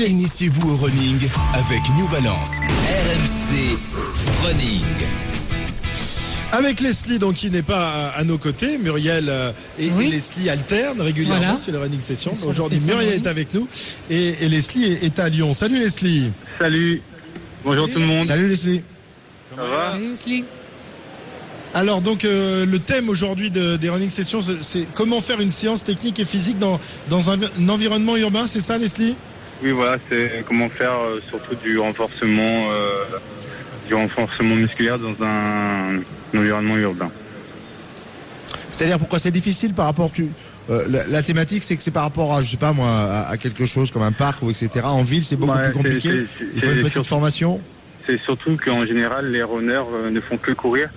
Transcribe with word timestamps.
Initiez-vous 0.00 0.70
au 0.70 0.76
running 0.76 1.18
avec 1.52 1.80
New 1.98 2.08
Balance. 2.08 2.60
RMC 2.60 3.76
Running. 4.42 4.80
Avec 6.50 6.80
Leslie, 6.80 7.18
donc 7.18 7.34
qui 7.34 7.50
n'est 7.50 7.62
pas 7.62 8.08
à, 8.08 8.24
nos 8.24 8.38
côtés, 8.38 8.78
Muriel 8.78 9.26
euh, 9.28 9.52
et, 9.78 9.90
Oui. 9.90 10.06
et 10.06 10.10
Leslie 10.12 10.48
alternent 10.48 11.02
régulièrement 11.02 11.38
Voilà. 11.42 11.56
sur 11.58 11.72
les 11.72 11.78
running 11.78 12.00
sessions. 12.00 12.32
Aujourd'hui, 12.46 12.80
Muriel 12.86 13.12
est 13.14 13.26
avec 13.26 13.52
nous 13.52 13.68
et, 14.08 14.34
et 14.40 14.48
Leslie 14.48 14.84
est, 14.92 15.04
est 15.04 15.18
à 15.18 15.28
Lyon. 15.28 15.52
Salut 15.52 15.78
Leslie. 15.78 16.30
Salut. 16.58 17.02
Bonjour 17.62 17.86
tout 17.90 17.98
le 17.98 18.06
monde. 18.06 18.24
Salut 18.24 18.48
Leslie. 18.48 18.80
Ça 19.54 19.62
va? 19.62 19.92
Salut, 19.92 20.08
Leslie. 20.08 20.44
Alors 21.74 22.00
donc 22.00 22.24
euh, 22.24 22.64
le 22.64 22.78
thème 22.78 23.10
aujourd'hui 23.10 23.50
de- 23.50 23.76
des 23.76 23.90
running 23.90 24.10
sessions, 24.10 24.40
c'est- 24.40 24.62
c'est 24.62 24.86
comment 24.94 25.20
faire 25.20 25.40
une 25.40 25.50
séance 25.52 25.84
technique 25.84 26.18
et 26.18 26.24
physique 26.24 26.58
dans, 26.58 26.80
dans 27.10 27.30
un, 27.30 27.38
un 27.42 27.68
environnement 27.68 28.16
urbain, 28.16 28.46
c'est 28.46 28.60
ça 28.62 28.78
Leslie? 28.78 29.14
Oui, 29.62 29.70
voilà, 29.70 29.98
c'est 30.10 30.44
comment 30.46 30.68
faire 30.68 30.92
euh, 30.92 31.20
surtout 31.28 31.54
du 31.54 31.78
renforcement, 31.78 32.70
euh, 32.72 33.04
du 33.86 33.94
renforcement 33.94 34.56
musculaire 34.56 34.98
dans 34.98 35.14
un, 35.24 35.98
un 36.34 36.38
environnement 36.38 36.76
urbain. 36.76 37.10
C'est-à-dire 38.72 38.98
pourquoi 38.98 39.18
c'est 39.20 39.30
difficile 39.30 39.74
par 39.74 39.84
rapport 39.86 40.10
tu 40.10 40.28
euh, 40.70 40.86
la, 40.88 41.06
la 41.06 41.22
thématique 41.22 41.62
c'est 41.62 41.76
que 41.76 41.82
c'est 41.82 41.90
par 41.90 42.02
rapport 42.04 42.34
à 42.34 42.40
je 42.40 42.50
sais 42.50 42.56
pas 42.56 42.72
moi 42.72 42.88
à, 42.88 43.28
à 43.30 43.36
quelque 43.36 43.64
chose 43.64 43.90
comme 43.90 44.02
un 44.02 44.12
parc 44.12 44.42
ou 44.42 44.50
etc. 44.50 44.70
En 44.84 45.02
ville 45.02 45.22
c'est 45.24 45.36
beaucoup 45.36 45.52
Ouais, 45.56 45.64
plus 45.64 45.72
compliqué. 45.72 46.08
Il 46.54 46.60
faut 46.60 46.68
une 46.70 46.78
petite 46.78 46.92
surtout- 46.92 47.08
formation. 47.08 47.60
C'est 48.06 48.20
surtout 48.22 48.56
qu'en 48.56 48.84
général, 48.84 49.30
les 49.30 49.44
runners 49.44 49.84
ne 50.10 50.20
font 50.20 50.36
que 50.36 50.50
courir. 50.50 50.88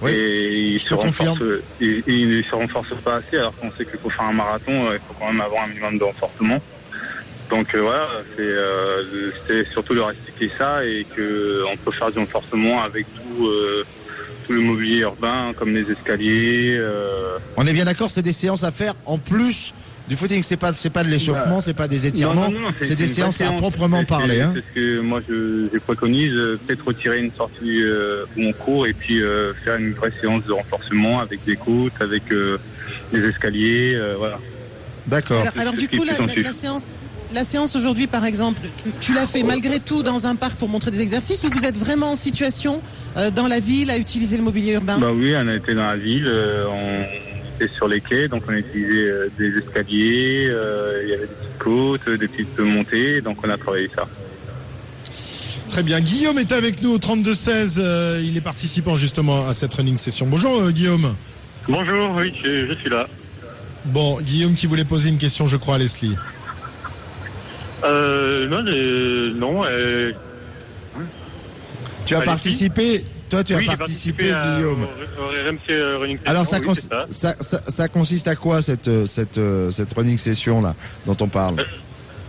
Oui, 0.00 0.10
et 0.10 0.58
ils 0.72 0.78
je 0.78 0.82
se 0.82 0.88
te 0.88 0.94
confirme. 0.94 1.38
ils 1.80 2.28
ne 2.28 2.42
se 2.42 2.52
renforcent 2.52 3.00
pas 3.04 3.16
assez, 3.18 3.36
alors 3.38 3.54
qu'on 3.56 3.70
sait 3.70 3.84
que 3.84 3.96
pour 3.98 4.12
faire 4.12 4.24
un 4.24 4.32
marathon, 4.32 4.72
il 4.92 4.98
faut 5.06 5.14
quand 5.20 5.26
même 5.30 5.40
avoir 5.40 5.62
un 5.64 5.68
minimum 5.68 5.98
de 5.98 6.02
renforcement. 6.04 6.60
Donc 7.50 7.74
euh, 7.74 7.80
voilà, 7.82 8.08
c'est 8.36 8.42
euh, 8.42 9.30
c'est 9.46 9.66
surtout 9.72 9.92
leur 9.94 10.10
expliquer 10.10 10.50
ça 10.56 10.84
et 10.86 11.06
que 11.14 11.62
on 11.70 11.76
peut 11.76 11.90
faire 11.92 12.10
du 12.10 12.18
renforcement 12.18 12.82
avec 12.82 13.04
tout, 13.14 13.46
euh, 13.46 13.84
tout 14.46 14.52
le 14.54 14.60
mobilier 14.60 15.00
urbain, 15.00 15.52
comme 15.56 15.74
les 15.74 15.90
escaliers. 15.90 16.76
euh, 16.78 17.36
On 17.56 17.66
est 17.66 17.72
bien 17.74 17.84
d'accord, 17.84 18.10
c'est 18.10 18.22
des 18.22 18.32
séances 18.32 18.64
à 18.64 18.70
faire 18.70 18.94
en 19.04 19.18
plus 19.18 19.74
du 20.08 20.16
footing. 20.16 20.42
C'est 20.42 20.56
pas 20.56 20.72
c'est 20.72 20.88
pas 20.88 21.04
de 21.04 21.10
l'échauffement, 21.10 21.60
c'est 21.60 21.74
pas 21.74 21.88
des 21.88 22.06
étirements, 22.06 22.50
c'est 22.78 22.96
des 22.96 23.06
séances 23.06 23.42
à 23.42 23.52
proprement 23.52 24.00
C'est- 24.00 24.06
parler. 24.06 24.40
Hein. 24.40 24.54
C'est 24.54 24.60
ce 24.62 24.74
que 24.74 25.00
moi 25.00 25.20
je, 25.28 25.68
je 25.74 25.78
préconise, 25.78 26.32
peut-être 26.66 26.86
retirer 26.86 27.18
une 27.18 27.32
sortie 27.36 27.82
euh, 27.82 28.24
où 28.38 28.44
on 28.46 28.52
court 28.54 28.86
et 28.86 28.94
puis 28.94 29.20
euh, 29.22 29.52
faire 29.62 29.76
une 29.76 29.92
vraie 29.92 30.12
séance 30.22 30.44
de 30.46 30.52
renforcement 30.52 31.20
avec 31.20 31.44
des 31.44 31.56
côtes, 31.56 31.92
avec 32.00 32.32
euh, 32.32 32.56
des 33.12 33.20
escaliers, 33.28 33.92
euh, 33.94 34.14
voilà. 34.16 34.38
D'accord. 35.06 35.44
Alors, 35.58 35.74
du 35.74 35.88
coup, 35.88 36.04
la, 36.04 36.12
la- 36.16 36.42
la 36.42 36.52
séance, 36.52 36.94
la 37.34 37.44
séance 37.44 37.76
aujourd'hui, 37.76 38.06
par 38.06 38.24
exemple, 38.24 38.60
tu 39.00 39.12
l'as 39.14 39.26
fait 39.26 39.42
malgré 39.42 39.80
tout 39.80 40.02
dans 40.02 40.26
un 40.26 40.34
parc 40.36 40.54
pour 40.54 40.68
montrer 40.68 40.90
des 40.90 41.00
exercices 41.00 41.42
ou 41.44 41.50
vous 41.50 41.64
êtes 41.64 41.76
vraiment 41.78 42.12
en 42.12 42.16
situation 42.16 42.80
euh, 43.16 43.30
dans 43.30 43.48
la 43.48 43.60
ville 43.60 43.90
à 43.90 43.98
utiliser 43.98 44.36
le 44.36 44.42
mobilier 44.42 44.74
urbain? 44.74 44.98
Bah 44.98 45.12
oui, 45.12 45.34
on 45.36 45.48
a 45.48 45.54
été 45.54 45.74
dans 45.74 45.82
la 45.84 45.96
ville, 45.96 46.26
euh, 46.26 46.66
on 46.68 47.60
était 47.62 47.72
sur 47.74 47.88
les 47.88 48.00
quais, 48.00 48.28
donc 48.28 48.42
on 48.48 48.52
a 48.52 48.58
utilisé 48.58 49.08
euh, 49.08 49.28
des 49.38 49.58
escaliers, 49.58 50.46
euh, 50.48 51.00
il 51.04 51.10
y 51.10 51.14
avait 51.14 51.26
des 51.26 51.32
petites 51.32 51.58
côtes, 51.58 52.08
des 52.08 52.28
petites 52.28 52.58
montées, 52.58 53.20
donc 53.20 53.38
on 53.44 53.50
a 53.50 53.56
travaillé 53.56 53.90
ça. 53.94 54.06
Très 55.68 55.82
bien. 55.82 56.00
Guillaume 56.00 56.38
est 56.38 56.52
avec 56.52 56.82
nous 56.82 56.90
au 56.92 56.98
32-16. 56.98 57.76
euh, 57.78 58.22
il 58.22 58.36
est 58.36 58.42
participant 58.42 58.94
justement 58.96 59.48
à 59.48 59.54
cette 59.54 59.72
running 59.72 59.96
session. 59.96 60.26
Bonjour 60.26 60.60
euh, 60.60 60.70
Guillaume. 60.70 61.14
Bonjour, 61.66 62.14
oui, 62.16 62.30
je, 62.44 62.66
je 62.66 62.74
suis 62.74 62.90
là. 62.90 63.08
Bon, 63.86 64.20
Guillaume 64.20 64.54
qui 64.54 64.66
voulait 64.66 64.84
poser 64.84 65.08
une 65.08 65.16
question, 65.18 65.46
je 65.46 65.56
crois, 65.56 65.76
à 65.76 65.78
Leslie. 65.78 66.14
Euh, 67.84 68.46
non, 68.48 68.62
non, 69.34 69.64
euh, 69.66 70.12
Tu 72.04 72.14
as 72.14 72.20
participé. 72.22 73.04
Toi 73.30 73.42
tu 73.44 73.54
oui, 73.54 73.66
as 73.70 73.76
participé, 73.78 74.30
à- 74.30 74.56
Guillaume. 74.56 74.82
au, 75.18 75.22
au 75.22 75.26
RMC 75.28 75.96
Running 76.00 76.18
Alors 76.26 76.44
ça, 76.44 76.60
cons- 76.60 76.74
consiste 77.88 78.28
à 78.28 78.36
quoi 78.36 78.60
cette 78.60 78.88
euh, 78.88 79.06
cette 79.06 79.38
euh, 79.38 79.70
cette 79.70 79.92
running 79.94 80.18
session 80.18 80.60
là 80.60 80.74
dont 81.06 81.16
on 81.20 81.28
parle? 81.28 81.56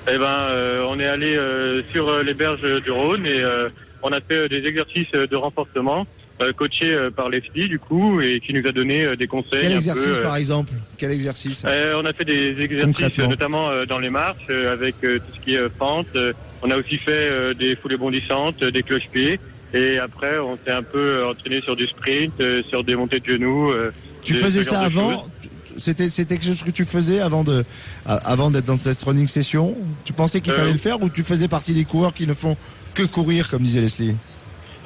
Eh 0.09 0.17
ben, 0.17 0.25
euh, 0.25 0.85
on 0.87 0.97
est 1.01 1.05
allé 1.07 1.35
euh, 1.37 1.81
sur 1.91 2.07
euh, 2.07 2.23
les 2.23 2.33
berges 2.33 2.61
du 2.83 2.91
Rhône 2.91 3.25
et 3.27 3.39
euh, 3.41 3.67
on 4.01 4.09
a 4.11 4.19
fait 4.21 4.45
euh, 4.45 4.47
des 4.47 4.65
exercices 4.65 5.07
euh, 5.15 5.27
de 5.27 5.35
renforcement 5.35 6.05
euh, 6.41 6.51
coachés 6.51 6.93
euh, 6.93 7.11
par 7.11 7.29
Leslie 7.29 7.69
du 7.69 7.79
coup 7.79 8.19
et 8.21 8.39
qui 8.39 8.53
nous 8.53 8.67
a 8.67 8.71
donné 8.71 9.05
euh, 9.05 9.15
des 9.15 9.27
conseils. 9.27 9.61
Quel 9.61 9.73
un 9.73 9.75
exercice 9.75 10.17
peu, 10.17 10.23
par 10.23 10.35
exemple? 10.35 10.71
Quel 10.97 11.11
exercice? 11.11 11.63
On 11.65 12.05
a 12.05 12.13
fait 12.13 12.25
des 12.25 12.55
exercices 12.59 13.17
notamment 13.19 13.69
dans 13.85 13.99
les 13.99 14.09
marches 14.09 14.49
avec 14.49 14.99
tout 15.01 15.07
ce 15.35 15.39
qui 15.43 15.55
est. 15.55 15.59
Euh, 15.59 16.33
on 16.61 16.71
a 16.71 16.77
aussi 16.77 16.97
fait 16.97 17.53
des 17.55 17.75
foulées 17.75 17.97
bondissantes, 17.97 18.63
des 18.63 18.83
cloche-pieds. 18.83 19.39
Et 19.73 19.97
après, 19.97 20.37
on 20.39 20.57
s'est 20.63 20.71
un 20.71 20.83
peu 20.83 21.25
entraîné 21.25 21.61
sur 21.61 21.75
du 21.75 21.85
sprint, 21.87 22.33
sur 22.69 22.83
des 22.83 22.95
montées 22.95 23.19
de 23.19 23.29
genoux. 23.31 23.71
Tu 24.23 24.33
faisais 24.35 24.63
ça 24.63 24.81
avant? 24.81 25.27
C'était 25.77 26.11
c'était 26.11 26.35
quelque 26.35 26.45
chose 26.45 26.63
que 26.63 26.69
tu 26.69 26.85
faisais 26.85 27.19
avant 27.19 27.43
de 27.43 27.65
avant 28.05 28.51
d'être 28.51 28.65
dans 28.65 28.77
cette 28.77 29.01
running 29.03 29.27
session? 29.27 29.75
Tu 30.05 30.13
pensais 30.13 30.39
qu'il 30.39 30.53
Euh, 30.53 30.55
fallait 30.55 30.71
le 30.71 30.77
faire 30.77 31.01
ou 31.01 31.09
tu 31.09 31.23
faisais 31.23 31.47
partie 31.47 31.73
des 31.73 31.83
coureurs 31.83 32.13
qui 32.13 32.27
ne 32.27 32.35
font 32.35 32.55
que 32.93 33.01
courir 33.01 33.49
comme 33.49 33.63
disait 33.63 33.81
Leslie? 33.81 34.15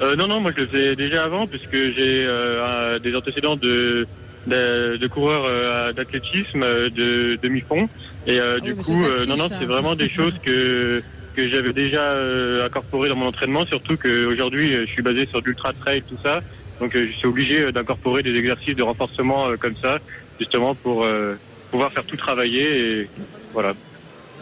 Euh, 0.00 0.14
non, 0.16 0.28
non, 0.28 0.40
moi 0.40 0.52
je 0.56 0.62
le 0.62 0.68
faisais 0.68 0.96
déjà 0.96 1.24
avant 1.24 1.46
puisque 1.46 1.74
j'ai 1.74 2.24
euh, 2.26 2.98
des 2.98 3.14
antécédents 3.14 3.56
de 3.56 4.06
de, 4.46 4.96
de 4.96 5.06
coureurs 5.08 5.44
euh, 5.46 5.92
d'athlétisme 5.92 6.62
euh, 6.62 6.88
de 6.88 7.38
demi-fond. 7.42 7.88
Et 8.26 8.40
euh, 8.40 8.56
Ah 8.56 8.64
du 8.64 8.72
oui, 8.72 8.82
coup 8.82 9.04
euh, 9.04 9.26
non 9.26 9.36
non 9.36 9.48
c'est 9.48 9.64
vraiment 9.66 9.94
des 9.96 10.08
choses 10.08 10.34
que 10.44 11.02
que 11.36 11.48
j'avais 11.48 11.72
déjà 11.72 12.02
euh, 12.02 12.64
incorporées 12.64 13.08
dans 13.08 13.16
mon 13.16 13.26
entraînement. 13.26 13.66
Surtout 13.66 13.96
qu'aujourd'hui 13.96 14.72
je 14.72 14.86
suis 14.86 15.02
basé 15.02 15.26
sur 15.26 15.42
de 15.42 15.46
l'ultra 15.46 15.72
trail 15.72 16.02
tout 16.02 16.18
ça. 16.24 16.40
Donc 16.80 16.92
je 16.94 17.10
suis 17.12 17.26
obligé 17.26 17.72
d'incorporer 17.72 18.22
des 18.22 18.34
exercices 18.36 18.76
de 18.76 18.82
renforcement 18.84 19.48
euh, 19.48 19.56
comme 19.56 19.74
ça 19.82 19.98
justement 20.38 20.74
pour 20.76 21.04
euh, 21.04 21.34
pouvoir 21.72 21.92
faire 21.92 22.04
tout 22.04 22.16
travailler 22.16 23.00
et 23.00 23.10
voilà 23.52 23.74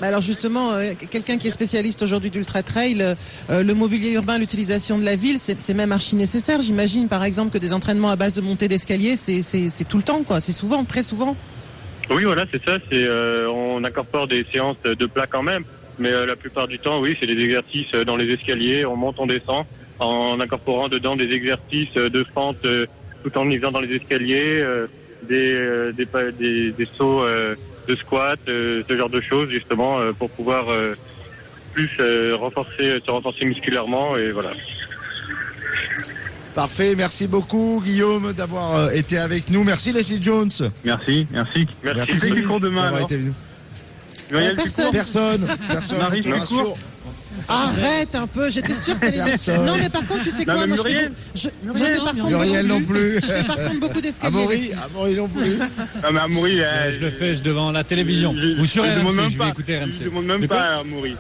Alors 0.03 0.21
justement, 0.21 0.73
euh, 0.73 0.93
quelqu'un 1.11 1.39
qui 1.39 1.49
est 1.49 1.51
spécialiste 1.51 2.03
aujourd'hui 2.03 2.31
d'ultra 2.31 2.63
trail, 2.63 3.01
euh, 3.01 3.15
euh, 3.49 3.63
le 3.63 3.73
mobilier 3.73 4.13
urbain, 4.13 4.39
l'utilisation 4.39 4.99
de 4.99 5.05
la 5.05 5.17
ville, 5.17 5.39
c'est 5.39 5.75
même 5.75 5.91
archi 5.91 6.17
nécessaire. 6.17 6.61
J'imagine 6.61 7.09
par 7.09 7.25
exemple 7.25 7.53
que 7.53 7.59
des 7.59 7.73
entraînements 7.73 8.11
à 8.11 8.17
base 8.17 8.35
de 8.35 8.43
montée 8.43 8.69
d'escalier, 8.69 9.17
c'est 9.17 9.89
tout 9.89 9.97
le 9.97 10.03
temps, 10.03 10.23
quoi. 10.23 10.41
C'est 10.41 10.53
souvent, 10.53 10.85
très 10.85 11.03
souvent. 11.03 11.35
Oui, 12.11 12.25
voilà, 12.25 12.45
c'est 12.53 12.63
ça. 12.65 12.77
On 13.51 13.83
incorpore 13.85 14.29
des 14.29 14.45
séances 14.53 14.77
de 14.85 15.07
plat 15.07 15.27
quand 15.27 15.43
même, 15.43 15.65
mais 15.99 16.11
la 16.27 16.37
plupart 16.37 16.69
du 16.69 16.79
temps, 16.79 17.01
oui, 17.01 17.17
c'est 17.19 17.27
des 17.27 17.41
exercices 17.43 17.93
dans 18.07 18.17
les 18.17 18.33
escaliers. 18.33 18.85
On 18.85 18.97
monte, 18.97 19.17
on 19.19 19.27
descend, 19.27 19.65
en 19.99 20.39
incorporant 20.39 20.89
dedans 20.89 21.17
des 21.17 21.31
exercices 21.31 21.95
de 21.95 22.25
fente, 22.35 22.59
tout 23.25 23.39
en 23.39 23.49
y 23.49 23.57
faisant 23.57 23.73
dans 23.73 23.81
les 23.81 23.97
escaliers, 23.97 24.63
des, 25.29 25.97
sauts 26.97 27.25
de 27.87 27.97
squat, 27.97 28.39
euh, 28.49 28.83
ce 28.89 28.97
genre 28.97 29.11
de 29.11 29.21
choses 29.21 29.51
justement 29.51 30.01
euh, 30.01 30.13
pour 30.13 30.31
pouvoir 30.31 30.71
euh, 30.71 30.95
plus 31.73 31.91
euh, 32.01 32.37
renforcer, 32.37 33.01
se 33.05 33.11
renforcer 33.11 33.45
musculairement 33.45 34.17
et 34.17 34.33
voilà. 34.33 34.53
Parfait, 36.55 36.95
merci 36.97 37.27
beaucoup 37.27 37.83
Guillaume 37.85 38.33
d'avoir 38.33 38.77
euh, 38.77 38.91
été 38.91 39.19
avec 39.19 39.51
nous. 39.51 39.63
Merci 39.63 39.93
Leslie 39.93 40.23
Jones. 40.23 40.51
Merci, 40.85 41.27
merci, 41.31 41.67
merci. 41.83 42.19
C'est 42.19 42.31
qui 42.31 42.43
court 42.43 42.61
demain 42.61 42.93
personne. 44.57 44.93
Personne, 44.93 45.47
personne. 45.69 45.99
Marie, 45.99 46.23
je 46.23 46.96
Arrête 47.49 48.15
un 48.15 48.27
peu, 48.27 48.51
j'étais 48.51 48.75
sûre 48.75 48.99
qu'elle 48.99 49.21
allait... 49.21 49.31
Personne. 49.33 49.65
Non 49.65 49.77
mais 49.77 49.89
par 49.91 50.07
contre, 50.07 50.23
tu 50.25 50.31
sais 50.31 50.45
Non, 50.45 50.55
quoi, 50.55 50.67
mais 50.67 50.67
moi 50.69 50.77
je 50.79 50.83
fais, 50.83 50.89
Muriel. 50.93 51.13
je, 51.35 51.41
je 51.41 51.79
fais 51.79 51.97
par 51.97 52.15
non, 52.15 52.23
contre 52.23 52.37
Muriel 52.39 52.67
beaucoup- 52.67 52.81
non 52.81 52.87
plus. 52.87 53.15
Je 53.21 53.27
fais 53.27 53.45
par 53.45 53.57
contre 53.57 53.81
beaucoup 53.81 54.01
d'escaliers. 54.03 54.37
Amaury, 54.37 54.71
Amaury 54.85 55.15
non 55.17 55.29
plus. 55.29 55.59
Mais 56.13 56.19
Amaury, 56.21 56.61
euh, 56.63 56.93
je 56.93 57.01
le 57.01 57.11
fais 57.11 57.35
devant 57.37 57.71
la 57.73 57.85
télévision 57.85 58.35
je- 58.37 58.61
ou 58.61 58.67
sur 58.67 58.85
je 58.85 58.91
demande 58.91 59.13
RMC. 59.15 59.21
même 59.23 59.31
Je 59.31 59.39
pas. 59.39 59.45
vais 59.45 59.51
écouter 59.51 59.75
Je 59.77 59.85
RMC. 59.85 60.05
demande 60.05 60.25
même 60.27 60.49
pas 60.49 60.61
à 60.61 60.79
Amaury. 60.81 61.17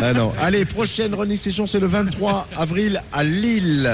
Ah 0.00 0.12
non. 0.12 0.32
Allez, 0.40 0.64
prochaine 0.64 1.14
running 1.14 1.36
session, 1.36 1.66
c'est 1.66 1.80
le 1.80 1.88
23 1.88 2.46
avril 2.56 3.02
à 3.12 3.24
Lille. 3.24 3.90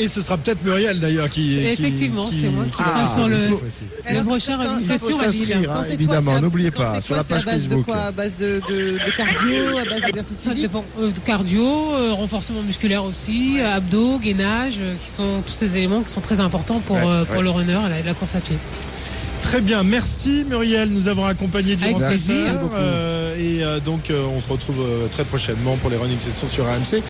Et 0.00 0.06
ce 0.06 0.22
sera 0.22 0.36
peut-être 0.38 0.62
Muriel 0.64 1.00
d'ailleurs 1.00 1.28
qui, 1.28 1.58
Effectivement, 1.58 2.30
c'est 2.30 2.48
moi 2.48 2.64
qui 2.66 2.72
sera 2.72 3.06
sur 3.14 3.28
le-. 3.28 3.36
Le 3.36 4.24
prochain 4.24 4.56
faut 4.98 5.20
à 5.20 5.26
Lille. 5.26 5.68
hein, 5.68 5.82
évidemment. 5.90 6.40
N'oubliez 6.40 6.70
pas, 6.70 7.00
sur 7.00 7.16
la 7.16 7.24
page 7.24 7.42
à 7.42 7.50
base 7.50 7.54
Facebook. 7.62 7.80
De 7.80 7.84
quoi 7.92 7.96
À 8.02 8.12
base 8.12 8.36
de, 8.38 8.60
de, 8.68 8.92
de 8.92 9.16
cardio, 9.16 9.76
à 9.78 9.84
base 9.84 10.00
d'exercice 10.02 10.40
physique 10.40 10.70
euh, 11.00 11.10
de 11.10 11.18
cardio, 11.20 11.94
euh, 11.94 12.12
renforcement 12.12 12.62
musculaire 12.62 13.04
aussi, 13.04 13.58
abdos, 13.60 14.18
gainage, 14.20 14.74
euh, 14.80 14.94
qui 15.02 15.08
sont 15.10 15.42
tous 15.44 15.52
ces 15.52 15.76
éléments 15.76 16.02
qui 16.02 16.12
sont 16.12 16.20
très 16.20 16.38
importants 16.38 16.78
pour, 16.86 16.96
Ouais, 16.96 17.24
pour 17.26 17.36
ouais. 17.38 17.42
le 17.42 17.50
runner 17.50 17.72
et 17.86 17.90
la, 17.90 18.02
la 18.04 18.14
course 18.14 18.34
à 18.36 18.40
pied. 18.40 18.56
Très 19.42 19.60
bien, 19.60 19.82
merci 19.84 20.44
Muriel 20.48 20.90
nous 20.90 21.08
avoir 21.08 21.28
accompagnés 21.28 21.76
durant 21.76 21.98
cette 22.00 22.28
heure. 22.30 22.70
Euh, 22.74 23.34
et 23.36 23.64
euh, 23.64 23.78
donc 23.80 24.10
euh, 24.10 24.24
on 24.36 24.40
se 24.40 24.48
retrouve 24.48 24.84
très 25.12 25.24
prochainement 25.24 25.76
pour 25.76 25.90
les 25.90 25.96
running 25.96 26.18
sessions 26.20 26.48
sur 26.48 26.66
AMC. 26.66 27.02